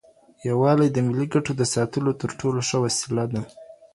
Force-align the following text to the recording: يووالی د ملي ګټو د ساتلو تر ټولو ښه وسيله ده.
يووالی 0.47 0.87
د 0.91 0.97
ملي 1.07 1.27
ګټو 1.33 1.51
د 1.57 1.63
ساتلو 1.73 2.11
تر 2.21 2.29
ټولو 2.39 2.59
ښه 2.69 2.77
وسيله 2.85 3.25
ده. 3.33 3.41